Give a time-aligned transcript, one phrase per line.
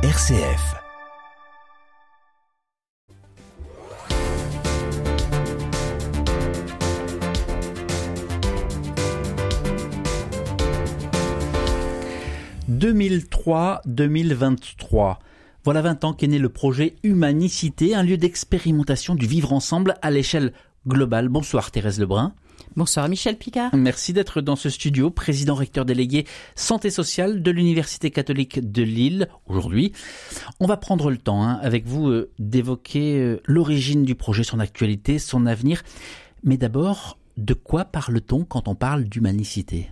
[0.00, 0.04] RCF.
[12.70, 15.18] «2003-2023.
[15.64, 20.12] Voilà 20 ans qu'est né le projet Humanicité, un lieu d'expérimentation du vivre ensemble à
[20.12, 20.52] l'échelle
[20.86, 21.28] globale.
[21.28, 22.34] Bonsoir Thérèse Lebrun.
[22.76, 23.74] Bonsoir Michel Picard.
[23.74, 29.28] Merci d'être dans ce studio, président recteur délégué santé sociale de l'Université catholique de Lille
[29.46, 29.92] aujourd'hui.
[30.60, 34.60] On va prendre le temps hein, avec vous euh, d'évoquer euh, l'origine du projet, son
[34.60, 35.82] actualité, son avenir.
[36.44, 39.90] Mais d'abord, de quoi parle-t-on quand on parle d'humanicité?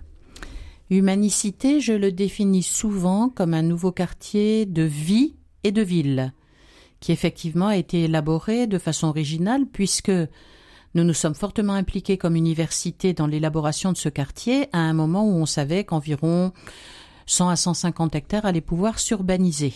[0.90, 6.32] Humanicité, je le définis souvent comme un nouveau quartier de vie et de ville,
[7.00, 10.12] qui effectivement a été élaboré de façon originale puisque
[10.96, 15.28] nous nous sommes fortement impliqués comme université dans l'élaboration de ce quartier à un moment
[15.28, 16.52] où on savait qu'environ
[17.26, 19.74] 100 à 150 hectares allaient pouvoir s'urbaniser,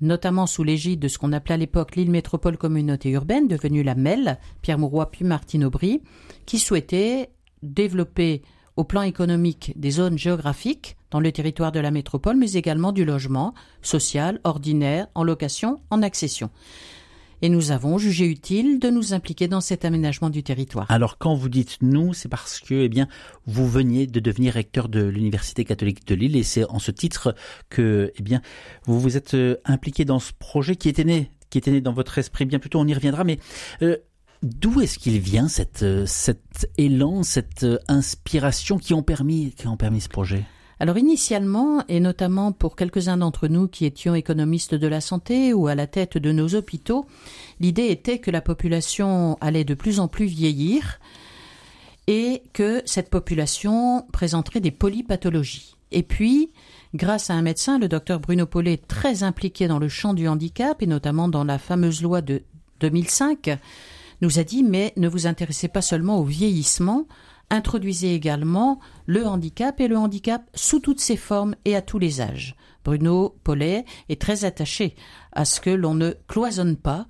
[0.00, 3.94] notamment sous l'égide de ce qu'on appelait à l'époque l'île métropole communauté urbaine, devenue la
[3.94, 6.02] MEL, Pierre Mauroy puis Martine Aubry,
[6.46, 7.30] qui souhaitait
[7.62, 8.42] développer
[8.74, 13.04] au plan économique des zones géographiques dans le territoire de la métropole, mais également du
[13.04, 16.50] logement social, ordinaire, en location, en accession
[17.42, 20.90] et nous avons jugé utile de nous impliquer dans cet aménagement du territoire.
[20.90, 23.08] Alors quand vous dites nous, c'est parce que eh bien
[23.46, 27.34] vous veniez de devenir recteur de l'Université catholique de Lille et c'est en ce titre
[27.68, 28.40] que eh bien
[28.84, 31.92] vous vous êtes euh, impliqué dans ce projet qui était né qui était né dans
[31.92, 33.38] votre esprit bien plus tôt, on y reviendra mais
[33.82, 33.96] euh,
[34.42, 35.46] D'où est-ce qu'il vient
[35.82, 40.44] euh, cet élan, cette inspiration qui ont permis, qui ont permis ce projet?
[40.78, 45.68] Alors initialement, et notamment pour quelques-uns d'entre nous qui étions économistes de la santé ou
[45.68, 47.06] à la tête de nos hôpitaux,
[47.60, 51.00] l'idée était que la population allait de plus en plus vieillir
[52.06, 55.76] et que cette population présenterait des polypathologies.
[55.92, 56.50] Et puis,
[56.94, 60.82] grâce à un médecin, le docteur Bruno Paulet, très impliqué dans le champ du handicap
[60.82, 62.42] et notamment dans la fameuse loi de
[62.80, 63.58] 2005,
[64.20, 67.06] nous a dit mais ne vous intéressez pas seulement au vieillissement,
[67.50, 72.20] introduisait également le handicap et le handicap sous toutes ses formes et à tous les
[72.20, 72.56] âges.
[72.84, 74.94] Bruno Paulet est très attaché
[75.32, 77.06] à ce que l'on ne cloisonne pas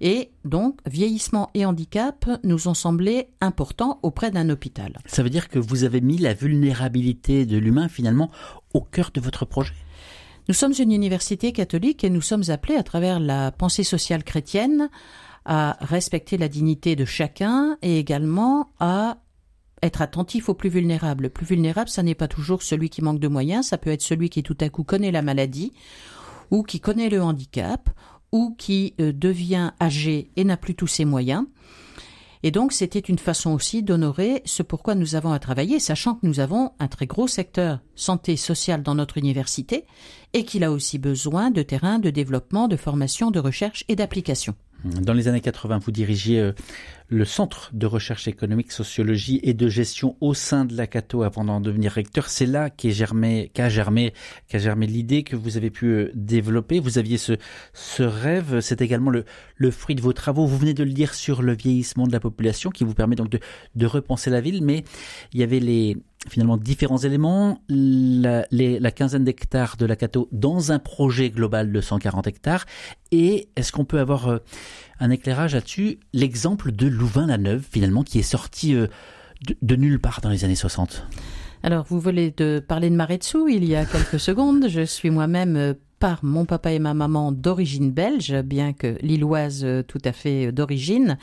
[0.00, 4.98] et donc, vieillissement et handicap nous ont semblé importants auprès d'un hôpital.
[5.04, 8.30] Ça veut dire que vous avez mis la vulnérabilité de l'humain finalement
[8.72, 9.74] au cœur de votre projet?
[10.48, 14.88] Nous sommes une université catholique et nous sommes appelés à travers la pensée sociale chrétienne
[15.44, 19.18] à respecter la dignité de chacun et également à
[19.82, 21.24] être attentif aux plus vulnérables.
[21.24, 24.02] Le plus vulnérable, ça n'est pas toujours celui qui manque de moyens, ça peut être
[24.02, 25.72] celui qui tout à coup connaît la maladie,
[26.50, 27.90] ou qui connaît le handicap,
[28.32, 31.44] ou qui euh, devient âgé et n'a plus tous ses moyens.
[32.42, 36.26] Et donc, c'était une façon aussi d'honorer ce pourquoi nous avons à travailler, sachant que
[36.26, 39.84] nous avons un très gros secteur santé sociale dans notre université
[40.32, 44.54] et qu'il a aussi besoin de terrains de développement, de formation, de recherche et d'application.
[44.84, 46.52] Dans les années 80, vous dirigiez euh,
[47.08, 51.44] le Centre de recherche économique, sociologie et de gestion au sein de la Cato avant
[51.44, 52.28] d'en devenir recteur.
[52.28, 54.14] C'est là qu'a germé, qu'a germé,
[54.48, 56.80] qu'a germé l'idée que vous avez pu euh, développer.
[56.80, 57.34] Vous aviez ce,
[57.74, 58.60] ce rêve.
[58.60, 59.24] C'est également le,
[59.56, 60.46] le fruit de vos travaux.
[60.46, 63.28] Vous venez de le dire sur le vieillissement de la population qui vous permet donc
[63.28, 63.40] de,
[63.74, 64.64] de repenser la ville.
[64.64, 64.84] Mais
[65.34, 65.98] il y avait les,
[66.28, 71.72] finalement différents éléments, la, les, la quinzaine d'hectares de la Cato dans un projet global
[71.72, 72.66] de 140 hectares,
[73.10, 74.38] et est-ce qu'on peut avoir euh,
[74.98, 78.86] un éclairage là-dessus, l'exemple de Louvain-la-Neuve finalement qui est sorti euh,
[79.62, 81.06] de, nulle part dans les années 60
[81.62, 85.56] Alors vous voulez de parler de Maretsu il y a quelques secondes, je suis moi-même
[85.56, 90.50] euh, par mon papa et ma maman d'origine belge, bien que lilloise tout à fait
[90.50, 91.18] d'origine.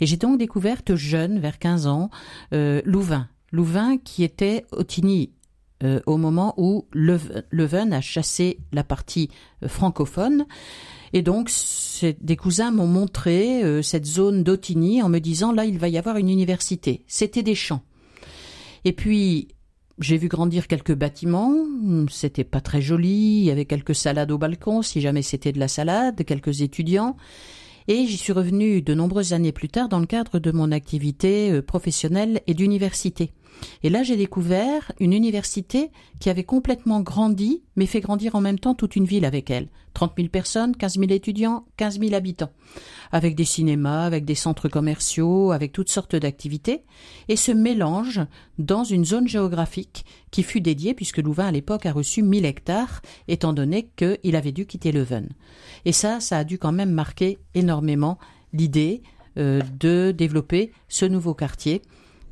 [0.00, 2.08] Et j'ai donc découvert jeune, vers 15 ans,
[2.50, 5.30] Louvain, Louvain qui était Otigny
[5.84, 9.28] euh, au moment où Leuven a chassé la partie
[9.62, 10.46] euh, francophone.
[11.12, 11.50] Et donc,
[12.20, 15.98] des cousins m'ont montré euh, cette zone d'Otigny en me disant là, il va y
[15.98, 17.04] avoir une université.
[17.06, 17.82] C'était des champs.
[18.84, 19.48] Et puis,
[20.00, 21.54] j'ai vu grandir quelques bâtiments.
[22.10, 23.38] C'était pas très joli.
[23.38, 27.16] Il y avait quelques salades au balcon, si jamais c'était de la salade, quelques étudiants.
[27.86, 31.60] Et j'y suis revenu de nombreuses années plus tard dans le cadre de mon activité
[31.62, 33.32] professionnelle et d'université.
[33.82, 35.90] Et là, j'ai découvert une université
[36.20, 39.68] qui avait complètement grandi, mais fait grandir en même temps toute une ville avec elle.
[39.94, 42.50] 30 000 personnes, 15 000 étudiants, 15 000 habitants.
[43.12, 46.82] Avec des cinémas, avec des centres commerciaux, avec toutes sortes d'activités.
[47.28, 48.20] Et ce mélange
[48.58, 53.02] dans une zone géographique qui fut dédiée, puisque Louvain à l'époque a reçu 1000 hectares,
[53.28, 55.28] étant donné qu'il avait dû quitter Leuven.
[55.84, 58.18] Et ça, ça a dû quand même marquer énormément
[58.52, 59.02] l'idée
[59.36, 61.82] euh, de développer ce nouveau quartier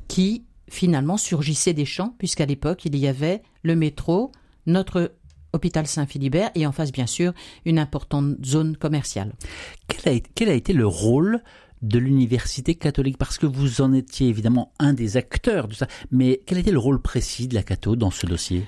[0.07, 0.43] qui
[0.73, 4.31] finalement surgissaient des champs, puisqu'à l'époque, il y avait le métro,
[4.65, 5.13] notre
[5.53, 7.33] hôpital Saint-Philibert et en face, bien sûr,
[7.65, 9.33] une importante zone commerciale.
[9.87, 11.43] Quel a, quel a été le rôle
[11.83, 13.17] de l'université catholique?
[13.17, 15.87] Parce que vous en étiez évidemment un des acteurs de ça.
[16.11, 18.65] Mais quel était le rôle précis de la catho dans ce dossier?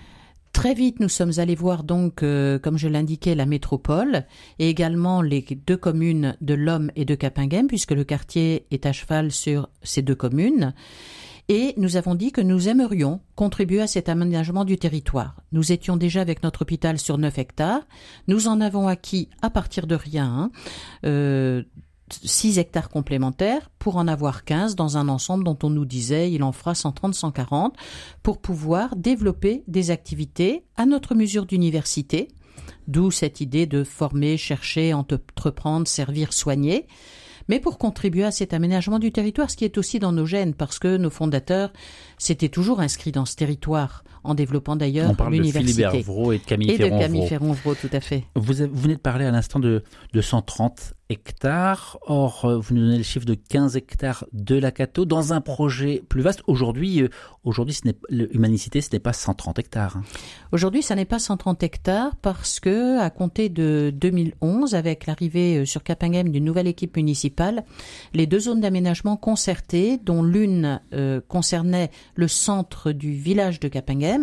[0.53, 4.25] Très vite, nous sommes allés voir donc, euh, comme je l'indiquais, la métropole
[4.57, 8.93] et également les deux communes de L'Homme et de Capinghem, puisque le quartier est à
[8.93, 10.73] cheval sur ces deux communes.
[11.47, 15.41] Et nous avons dit que nous aimerions contribuer à cet aménagement du territoire.
[15.51, 17.81] Nous étions déjà avec notre hôpital sur 9 hectares.
[18.27, 20.51] Nous en avons acquis à partir de rien hein,
[21.05, 21.63] euh,
[22.09, 26.43] 6 hectares complémentaires pour en avoir 15 dans un ensemble dont on nous disait il
[26.43, 27.73] en fera 130-140
[28.23, 32.29] pour pouvoir développer des activités à notre mesure d'université,
[32.87, 36.87] d'où cette idée de former, chercher, entreprendre, servir, soigner
[37.47, 40.53] mais pour contribuer à cet aménagement du territoire, ce qui est aussi dans nos gènes,
[40.53, 41.71] parce que nos fondateurs
[42.17, 45.21] s'étaient toujours inscrits dans ce territoire, en développant d'ailleurs l'université.
[45.21, 48.23] On parle de Philibert et de Camille et de Camille Ferron-Vro, tout à fait.
[48.35, 49.83] Vous, vous venez de parler à l'instant de,
[50.13, 51.97] de 130 hectares.
[52.07, 55.41] Or, euh, vous nous donnez le chiffre de 15 hectares de la Cato dans un
[55.41, 56.41] projet plus vaste.
[56.47, 57.09] Aujourd'hui, euh,
[57.43, 57.77] aujourd'hui,
[58.09, 60.01] l'humanicité, ce n'est pas 130 hectares.
[60.51, 65.65] Aujourd'hui, ça n'est pas 130 hectares parce que, à compter de 2011, avec l'arrivée euh,
[65.65, 67.65] sur Capinghem d'une nouvelle équipe municipale,
[68.13, 70.79] les deux zones d'aménagement concertées, dont l'une
[71.27, 74.14] concernait le centre du village de Capinghem,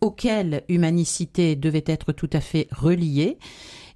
[0.00, 3.38] auquel Humanicité devait être tout à fait reliée,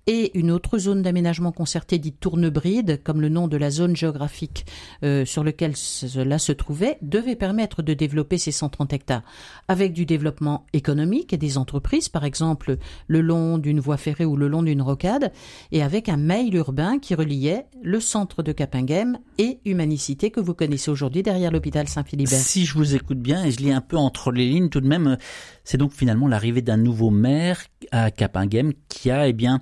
[0.06, 4.66] et une autre zone d'aménagement concerté dite Tournebride, comme le nom de la zone géographique
[5.04, 9.22] euh, sur lequel cela se trouvait, devait permettre de développer ces 130 hectares,
[9.68, 14.36] avec du développement économique et des entreprises, par exemple le long d'une voie ferrée ou
[14.36, 15.32] le long d'une rocade,
[15.70, 20.54] et avec un mail urbain qui reliait le centre de Capinghem et Humanicité que vous
[20.54, 22.40] connaissez aujourd'hui derrière l'hôpital Saint-Philibert.
[22.40, 24.88] Si je vous écoute bien, et je lis un peu entre les lignes tout de
[24.88, 25.16] même,
[25.64, 29.60] c'est donc finalement l'arrivée d'un nouveau maire à Capinghem qui a, eh bien,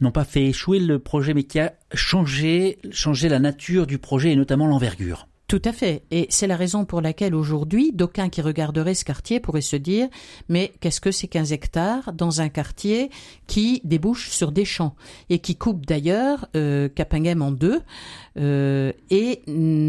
[0.00, 4.32] non pas fait échouer le projet, mais qui a changé, changé la nature du projet
[4.32, 5.26] et notamment l'envergure.
[5.52, 6.02] Tout à fait.
[6.10, 10.08] Et c'est la raison pour laquelle aujourd'hui, d'aucuns qui regarderaient ce quartier pourraient se dire
[10.48, 13.10] mais qu'est-ce que c'est 15 hectares dans un quartier
[13.46, 14.94] qui débouche sur des champs
[15.28, 17.82] et qui coupe d'ailleurs euh, Capinghem en deux
[18.38, 19.42] euh, et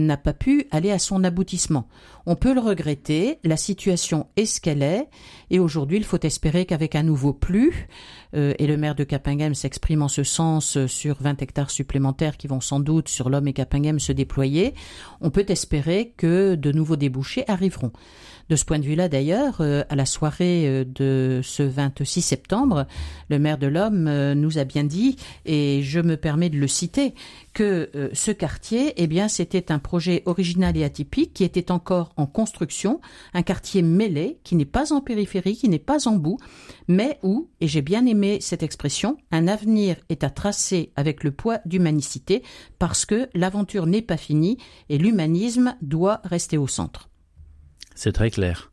[0.05, 1.87] n'a pas pu aller à son aboutissement.
[2.25, 5.07] On peut le regretter, la situation est ce qu'elle est,
[5.49, 7.87] et aujourd'hui il faut espérer qu'avec un nouveau plus,
[8.35, 12.47] euh, et le maire de Capinghem s'exprime en ce sens sur 20 hectares supplémentaires qui
[12.47, 14.73] vont sans doute sur l'homme et Capinghem se déployer,
[15.21, 17.91] on peut espérer que de nouveaux débouchés arriveront.
[18.49, 22.87] De ce point de vue-là, d'ailleurs, euh, à la soirée euh, de ce 26 septembre,
[23.29, 26.67] le maire de l'Homme euh, nous a bien dit, et je me permets de le
[26.67, 27.13] citer,
[27.53, 32.25] que ce quartier, eh bien, c'était un projet original et atypique qui était encore en
[32.25, 32.99] construction,
[33.35, 36.39] un quartier mêlé, qui n'est pas en périphérie, qui n'est pas en bout,
[36.87, 41.31] mais où, et j'ai bien aimé cette expression, un avenir est à tracer avec le
[41.31, 42.41] poids d'humanicité,
[42.79, 44.57] parce que l'aventure n'est pas finie
[44.89, 47.09] et l'humanisme doit rester au centre.
[47.95, 48.71] C'est très clair.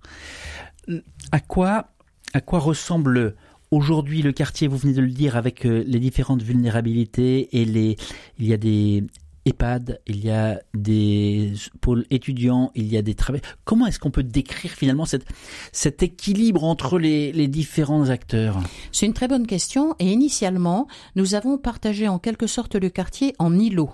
[1.33, 1.91] À quoi,
[2.33, 3.35] à quoi ressemble
[3.71, 7.97] aujourd'hui le quartier Vous venez de le dire avec euh, les différentes vulnérabilités et les,
[8.39, 9.05] il y a des
[9.47, 13.57] EHPAD, il y a des pôles étudiants, il y a des travailleurs.
[13.65, 15.25] Comment est-ce qu'on peut décrire finalement cette,
[15.73, 18.61] cet équilibre entre les, les différents acteurs?
[18.93, 23.35] C'est une très bonne question et initialement, nous avons partagé en quelque sorte le quartier
[23.39, 23.93] en îlots.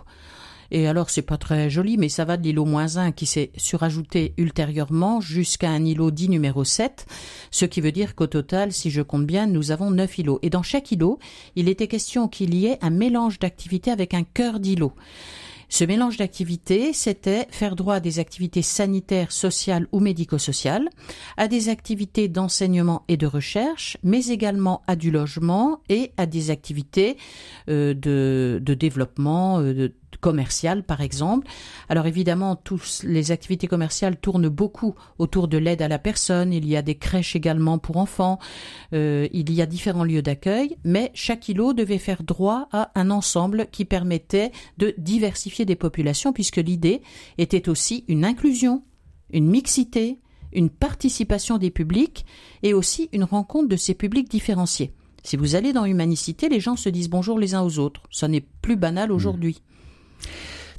[0.70, 3.50] Et alors, c'est pas très joli, mais ça va de l'îlot moins 1 qui s'est
[3.56, 7.06] surajouté ultérieurement jusqu'à un îlot dit numéro 7,
[7.50, 10.38] ce qui veut dire qu'au total, si je compte bien, nous avons 9 îlots.
[10.42, 11.18] Et dans chaque îlot,
[11.54, 14.92] il était question qu'il y ait un mélange d'activités avec un cœur d'îlot.
[15.68, 20.88] Ce mélange d'activités, c'était faire droit à des activités sanitaires, sociales ou médico-sociales,
[21.37, 26.50] à des activités d'enseignement et de recherche, mais également à du logement et à des
[26.50, 27.16] activités
[27.68, 29.88] euh, de, développement, euh,
[30.20, 31.46] commerciales, par exemple.
[31.88, 36.52] Alors évidemment, tous les activités commerciales tournent beaucoup autour de l'aide à la personne.
[36.52, 38.38] Il y a des crèches également pour enfants.
[38.92, 43.11] Euh, il y a différents lieux d'accueil, mais chaque îlot devait faire droit à un
[43.11, 47.02] ensemble qui permettait de diversifier des populations, puisque l'idée
[47.38, 48.82] était aussi une inclusion,
[49.32, 50.18] une mixité,
[50.52, 52.25] une participation des publics
[52.62, 54.92] et aussi une rencontre de ces publics différenciés.
[55.23, 58.02] Si vous allez dans Humanicité, les gens se disent bonjour les uns aux autres.
[58.11, 59.61] Ça n'est plus banal aujourd'hui.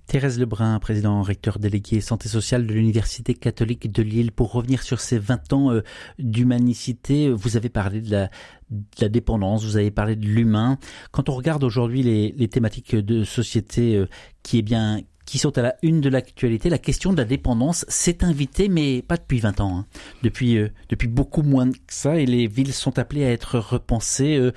[0.08, 5.02] Thérèse Lebrun, président recteur délégué santé sociale de l'Université catholique de Lille, pour revenir sur
[5.02, 5.84] ces 20 ans euh,
[6.18, 10.80] d'humanicité, vous avez parlé de la, dépendance, vous avez parlé de l'humain.
[11.12, 14.08] Quand on regarde aujourd'hui les, thématiques de société euh,
[14.44, 16.70] qui sont à la une de l'actualité.
[16.70, 19.80] La question de la dépendance s'est invitée, mais pas depuis 20 ans.
[19.80, 19.86] Hein.
[20.24, 24.52] Depuis, euh, depuis beaucoup moins que ça, et les villes sont appelées à être repensées.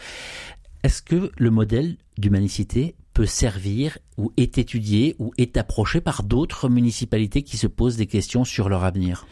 [0.84, 2.94] Est-ce que le modèle d'humanicité
[3.26, 8.44] servir ou est étudié ou est approché par d'autres municipalités qui se posent des questions
[8.44, 9.26] sur leur avenir.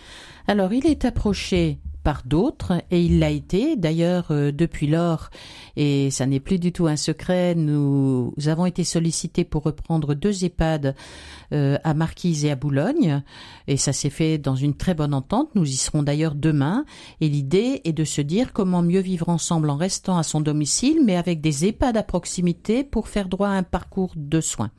[0.47, 1.79] Alors, il est approché
[2.09, 3.77] par d'autres et il l'a été.
[3.77, 5.29] D'ailleurs, euh, depuis lors,
[5.77, 10.43] et ça n'est plus du tout un secret, nous avons été sollicités pour reprendre deux
[10.43, 10.95] EHPAD
[11.53, 13.23] euh, à Marquise et à Boulogne
[13.67, 15.51] et ça s'est fait dans une très bonne entente.
[15.55, 16.87] Nous y serons d'ailleurs demain
[17.21, 21.03] et l'idée est de se dire comment mieux vivre ensemble en restant à son domicile
[21.05, 24.71] mais avec des EHPAD à proximité pour faire droit à un parcours de soins.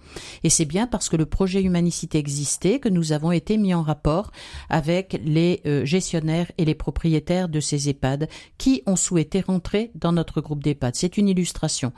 [0.43, 3.83] Et c'est bien parce que le projet Humanicité existait que nous avons été mis en
[3.83, 4.31] rapport
[4.67, 10.11] avec les euh, gestionnaires et les propriétaires de ces EHPAD qui ont souhaité rentrer dans
[10.11, 10.95] notre groupe d'EHPAD.
[10.95, 11.91] C'est une illustration.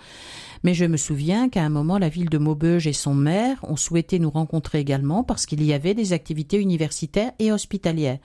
[0.64, 3.76] Mais je me souviens qu'à un moment, la ville de Maubeuge et son maire ont
[3.76, 8.20] souhaité nous rencontrer également parce qu'il y avait des activités universitaires et hospitalières.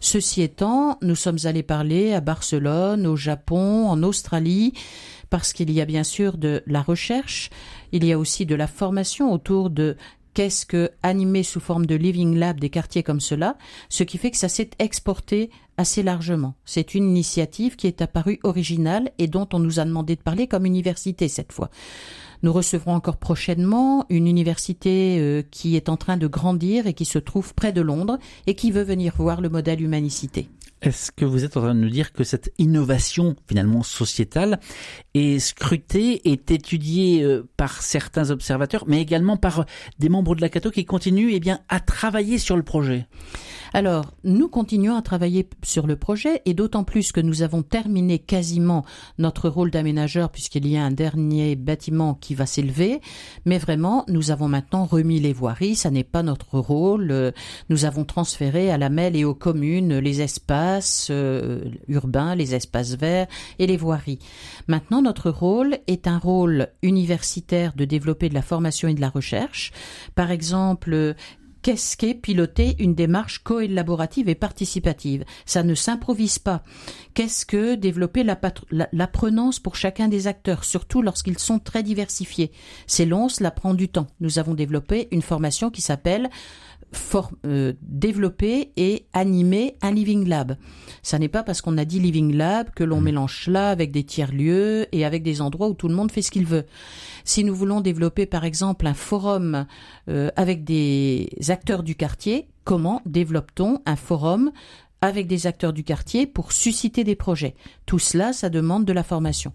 [0.00, 4.72] Ceci étant, nous sommes allés parler à Barcelone, au Japon, en Australie,
[5.30, 7.50] parce qu'il y a bien sûr de la recherche,
[7.92, 9.96] il y a aussi de la formation autour de
[10.34, 13.56] qu'est-ce que animer sous forme de living lab des quartiers comme cela,
[13.88, 16.54] ce qui fait que ça s'est exporté assez largement.
[16.64, 20.46] C'est une initiative qui est apparue originale et dont on nous a demandé de parler
[20.46, 21.70] comme université cette fois.
[22.42, 27.06] Nous recevrons encore prochainement une université euh, qui est en train de grandir et qui
[27.06, 30.48] se trouve près de Londres et qui veut venir voir le modèle humanicité.
[30.84, 34.60] Est-ce que vous êtes en train de nous dire que cette innovation finalement sociétale
[35.14, 39.64] est scrutée, est étudiée euh, par certains observateurs, mais également par
[39.98, 43.06] des membres de la Cato qui continuent eh bien, à travailler sur le projet?
[43.72, 48.18] Alors, nous continuons à travailler sur le projet et d'autant plus que nous avons terminé
[48.18, 48.84] quasiment
[49.18, 53.00] notre rôle d'aménageur puisqu'il y a un dernier bâtiment qui va s'élever.
[53.46, 55.74] Mais vraiment, nous avons maintenant remis les voiries.
[55.74, 57.32] Ça n'est pas notre rôle.
[57.68, 60.73] Nous avons transféré à la MEL et aux communes les espaces
[61.10, 63.26] euh, urbains, les espaces verts
[63.58, 64.18] et les voiries.
[64.68, 69.10] Maintenant, notre rôle est un rôle universitaire de développer de la formation et de la
[69.10, 69.72] recherche.
[70.14, 71.14] Par exemple,
[71.64, 75.24] qu'est-ce qu'est piloter une démarche coélaborative et participative?
[75.46, 76.62] Ça ne s'improvise pas.
[77.14, 78.22] Qu'est-ce que développer
[78.92, 82.52] l'apprenance pour chacun des acteurs, surtout lorsqu'ils sont très diversifiés?
[82.86, 84.08] C'est long, cela prend du temps.
[84.20, 86.28] Nous avons développé une formation qui s'appelle
[87.44, 90.56] euh, développer et animer un living lab.
[91.02, 93.04] Ça n'est pas parce qu'on a dit living lab que l'on mmh.
[93.04, 96.30] mélange là avec des tiers-lieux et avec des endroits où tout le monde fait ce
[96.30, 96.64] qu'il veut.
[97.24, 99.66] Si nous voulons développer par exemple un forum
[100.08, 104.50] euh, avec des acteurs du quartier, comment développe-t-on un forum
[105.04, 107.54] avec des acteurs du quartier pour susciter des projets
[107.86, 109.52] Tout cela, ça demande de la formation.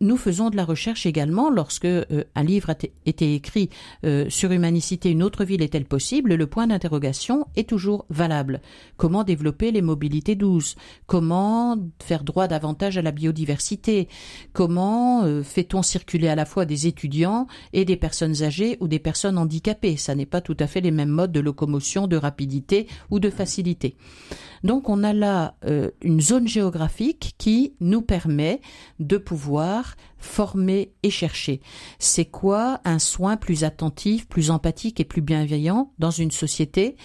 [0.00, 3.68] Nous faisons de la recherche également lorsque euh, un livre a été écrit
[4.04, 6.34] euh, sur humanicité, une autre ville est-elle possible?
[6.34, 8.62] Le point d'interrogation est toujours valable.
[8.96, 10.76] Comment développer les mobilités douces?
[11.06, 14.08] Comment faire droit davantage à la biodiversité?
[14.54, 19.00] Comment euh, fait-on circuler à la fois des étudiants et des personnes âgées ou des
[19.00, 19.98] personnes handicapées?
[19.98, 23.28] Ça n'est pas tout à fait les mêmes modes de locomotion, de rapidité ou de
[23.28, 23.96] facilité.
[24.64, 25.54] Donc on a là
[26.02, 28.60] une zone géographique qui nous permet
[29.00, 31.60] de pouvoir former et chercher.
[31.98, 36.96] C'est quoi un soin plus attentif, plus empathique et plus bienveillant dans une société?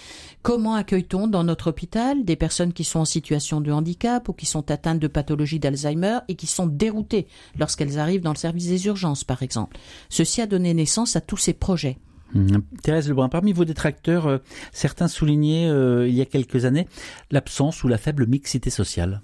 [0.41, 4.45] Comment accueille-t-on dans notre hôpital des personnes qui sont en situation de handicap ou qui
[4.45, 8.85] sont atteintes de pathologie d'Alzheimer et qui sont déroutées lorsqu'elles arrivent dans le service des
[8.85, 9.77] urgences, par exemple?
[10.09, 11.97] Ceci a donné naissance à tous ces projets.
[12.33, 12.59] Mmh.
[12.83, 14.37] Thérèse Lebrun, parmi vos détracteurs, euh,
[14.71, 16.87] certains soulignaient euh, il y a quelques années
[17.31, 19.21] l'absence ou la faible mixité sociale.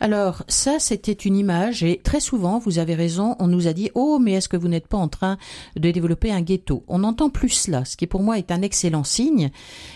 [0.00, 3.90] Alors ça, c'était une image et très souvent, vous avez raison, on nous a dit
[3.94, 5.38] oh mais est-ce que vous n'êtes pas en train
[5.76, 6.84] de développer un ghetto?
[6.88, 9.50] On entend plus cela, ce qui pour moi est un excellent signe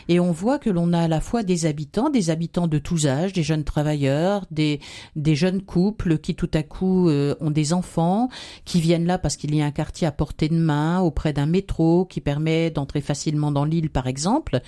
[0.09, 3.07] et on voit que l'on a à la fois des habitants, des habitants de tous
[3.07, 4.81] âges, des jeunes travailleurs, des
[5.17, 8.29] des jeunes couples qui tout à coup euh, ont des enfants,
[8.65, 11.47] qui viennent là parce qu'il y a un quartier à portée de main auprès d'un
[11.47, 14.61] métro qui permet d'entrer facilement dans l'île par exemple.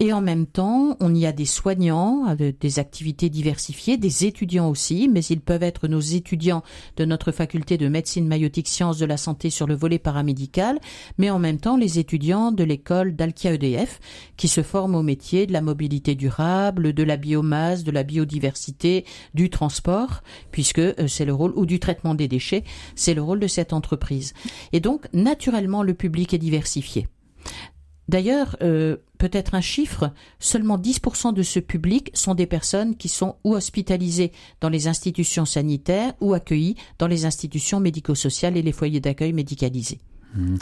[0.00, 4.68] Et en même temps, on y a des soignants, avec des activités diversifiées, des étudiants
[4.68, 6.64] aussi, mais ils peuvent être nos étudiants
[6.96, 10.80] de notre faculté de médecine maïotique sciences de la santé sur le volet paramédical,
[11.16, 14.00] mais en même temps les étudiants de l'école d'Alkia EDF
[14.36, 19.04] qui se forment au métier de la mobilité durable, de la biomasse, de la biodiversité,
[19.32, 22.64] du transport, puisque euh, c'est le rôle, ou du traitement des déchets,
[22.96, 24.34] c'est le rôle de cette entreprise.
[24.72, 27.06] Et donc, naturellement, le public est diversifié.
[28.08, 33.36] D'ailleurs, euh, peut-être un chiffre, seulement 10% de ce public sont des personnes qui sont
[33.44, 39.00] ou hospitalisées dans les institutions sanitaires ou accueillies dans les institutions médico-sociales et les foyers
[39.00, 40.00] d'accueil médicalisés.
[40.34, 40.56] Mmh.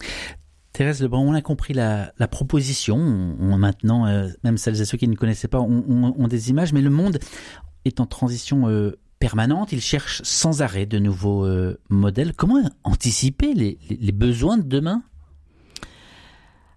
[0.72, 2.96] Thérèse Lebrun, on a compris la, proposition.
[2.96, 6.80] On, maintenant, euh, même celles et ceux qui ne connaissaient pas, ont, des images, mais
[6.80, 7.18] le monde
[7.84, 9.72] est en transition euh, permanente.
[9.72, 11.46] Il cherche sans arrêt de nouveaux
[11.90, 12.32] modèles.
[12.34, 15.02] Comment anticiper les, besoins de demain?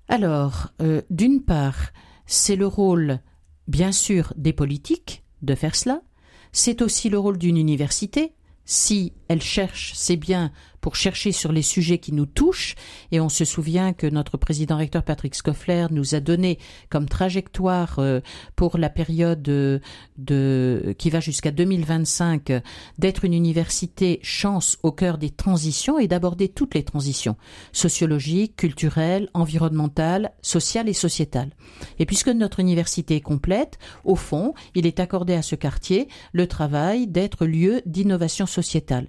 [0.08, 0.72] Alors,
[1.10, 1.92] d'une part,
[2.26, 3.20] c'est le rôle,
[3.68, 6.02] bien sûr, des politiques de faire cela.
[6.52, 8.34] C'est aussi le rôle d'une université
[8.66, 10.52] si elle cherche, c'est bien
[10.86, 12.76] pour chercher sur les sujets qui nous touchent.
[13.12, 16.60] Et on se souvient que notre président recteur Patrick Scoffler nous a donné
[16.92, 18.20] comme trajectoire euh,
[18.56, 22.52] pour la période euh, qui va jusqu'à 2025
[23.00, 27.36] d'être une université chance au cœur des transitions et d'aborder toutes les transitions
[27.72, 31.50] sociologiques, culturelles, environnementales, sociales et sociétales.
[31.98, 36.46] Et puisque notre université est complète, au fond, il est accordé à ce quartier le
[36.46, 39.08] travail d'être lieu d'innovation sociétale.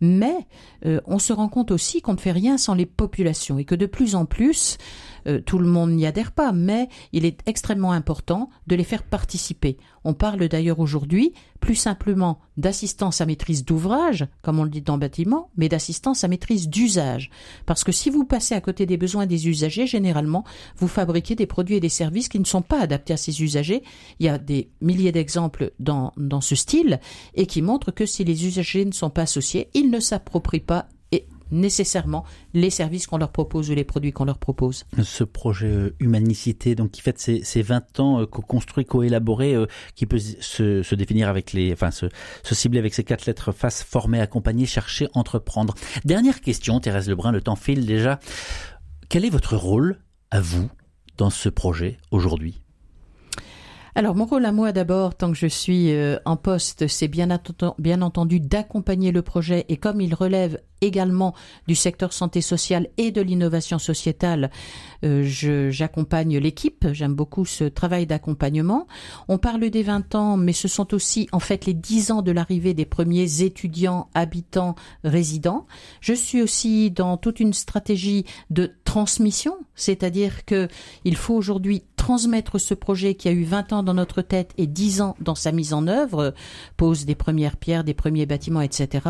[0.00, 0.46] Mais
[0.84, 3.74] euh, on se rend compte aussi qu'on ne fait rien sans les populations et que
[3.74, 4.78] de plus en plus,
[5.26, 9.02] euh, tout le monde n'y adhère pas, mais il est extrêmement important de les faire
[9.02, 9.76] participer.
[10.04, 14.98] On parle d'ailleurs aujourd'hui plus simplement d'assistance à maîtrise d'ouvrage, comme on le dit dans
[14.98, 17.30] bâtiment, mais d'assistance à maîtrise d'usage.
[17.66, 20.44] Parce que si vous passez à côté des besoins des usagers, généralement,
[20.76, 23.82] vous fabriquez des produits et des services qui ne sont pas adaptés à ces usagers.
[24.20, 27.00] Il y a des milliers d'exemples dans, dans ce style
[27.34, 30.88] et qui montrent que si les usagers ne sont pas associés, ils ne s'approprient pas
[31.50, 32.24] nécessairement
[32.54, 34.84] les services qu'on leur propose ou les produits qu'on leur propose.
[35.02, 40.06] Ce projet euh, Humanicité, donc qui fête ses, 20 ans, euh, co-construit, co-élaboré, euh, qui
[40.06, 42.06] peut se, définir avec les, enfin se,
[42.42, 45.74] cibler avec ces quatre lettres face, former, accompagner, chercher, entreprendre.
[46.04, 48.18] Dernière question, Thérèse Lebrun, le temps file déjà.
[49.08, 49.98] Quel est votre rôle
[50.30, 50.68] à vous
[51.16, 52.60] dans ce projet aujourd'hui?
[53.94, 55.90] Alors mon rôle à moi d'abord, tant que je suis
[56.26, 57.28] en poste, c'est bien,
[57.78, 61.34] bien entendu d'accompagner le projet et comme il relève également
[61.66, 64.50] du secteur santé sociale et de l'innovation sociétale.
[65.04, 65.24] Euh,
[65.70, 68.86] j'accompagne l'équipe, j'aime beaucoup ce travail d'accompagnement.
[69.28, 72.32] On parle des 20 ans, mais ce sont aussi en fait les 10 ans de
[72.32, 75.66] l'arrivée des premiers étudiants, habitants, résidents.
[76.00, 80.68] Je suis aussi dans toute une stratégie de transmission, c'est-à-dire que
[81.04, 84.66] il faut aujourd'hui transmettre ce projet qui a eu 20 ans dans notre tête et
[84.66, 86.34] 10 ans dans sa mise en œuvre,
[86.76, 89.06] pose des premières pierres, des premiers bâtiments, etc.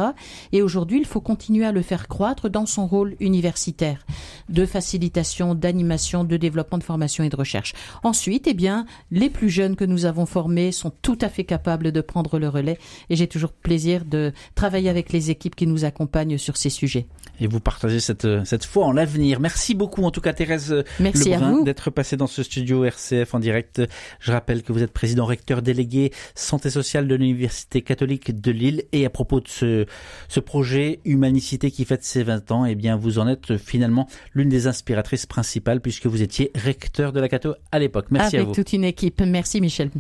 [0.53, 4.05] Et aujourd'hui, il faut continuer à le faire croître dans son rôle universitaire
[4.49, 7.75] de facilitation, d'animation, de développement de formation et de recherche.
[8.03, 11.93] Ensuite, eh bien, les plus jeunes que nous avons formés sont tout à fait capables
[11.93, 12.79] de prendre le relais
[13.11, 17.07] et j'ai toujours plaisir de travailler avec les équipes qui nous accompagnent sur ces sujets.
[17.41, 19.41] Et vous partagez cette, cette foi en l'avenir.
[19.41, 23.39] Merci beaucoup, en tout cas, Thérèse Merci Lebrun, d'être passée dans ce studio RCF en
[23.39, 23.83] direct.
[24.21, 28.85] Je rappelle que vous êtes président recteur délégué santé sociale de l'Université catholique de Lille
[28.93, 29.87] et à propos de ce,
[30.29, 34.49] ce projet humaniste qui fête ses 20 ans, eh bien vous en êtes finalement l'une
[34.49, 38.07] des inspiratrices principales puisque vous étiez recteur de la Cato à l'époque.
[38.11, 38.47] Merci à vous.
[38.47, 39.21] Avec toute une équipe.
[39.21, 39.91] Merci Michel.